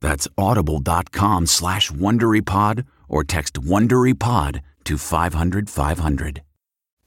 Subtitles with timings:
[0.00, 6.42] That's audible.com slash WonderyPod or text WonderyPod to 500 500.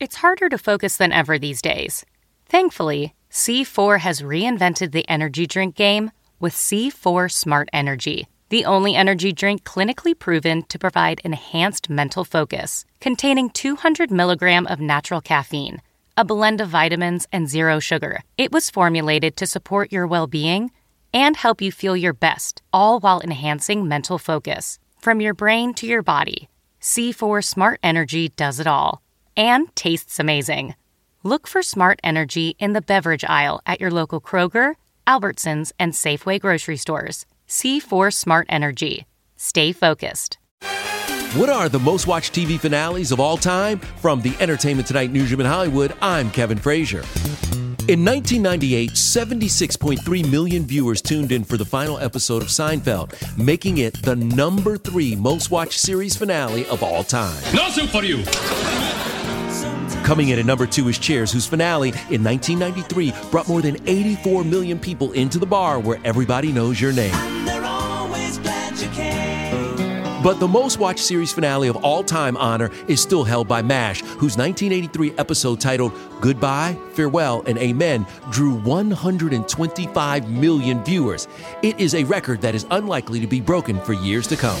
[0.00, 2.04] It's harder to focus than ever these days.
[2.46, 9.32] Thankfully, C4 has reinvented the energy drink game with C4 Smart Energy, the only energy
[9.32, 15.80] drink clinically proven to provide enhanced mental focus, containing 200 milligram of natural caffeine,
[16.16, 18.20] a blend of vitamins, and zero sugar.
[18.36, 20.72] It was formulated to support your well being
[21.12, 24.78] and help you feel your best, all while enhancing mental focus.
[24.98, 26.48] From your brain to your body,
[26.80, 29.02] C4 Smart Energy does it all
[29.36, 30.74] and tastes amazing.
[31.22, 34.74] Look for Smart Energy in the beverage aisle at your local Kroger,
[35.06, 37.26] Albertsons, and Safeway grocery stores.
[37.48, 39.06] C4 Smart Energy.
[39.36, 40.38] Stay focused.
[41.34, 43.78] What are the most watched TV finales of all time?
[43.78, 47.04] From the Entertainment Tonight newsroom in Hollywood, I'm Kevin Frazier.
[47.88, 54.02] In 1998, 76.3 million viewers tuned in for the final episode of Seinfeld, making it
[54.02, 57.42] the number three most watched series finale of all time.
[57.54, 58.22] No soup for you!
[60.04, 64.44] Coming in at number two is Cheers, whose finale in 1993 brought more than 84
[64.44, 67.14] million people into the bar where everybody knows your name.
[70.22, 74.02] But the most watched series finale of all time honor is still held by MASH,
[74.02, 81.26] whose 1983 episode titled Goodbye, Farewell, and Amen drew 125 million viewers.
[81.62, 84.60] It is a record that is unlikely to be broken for years to come.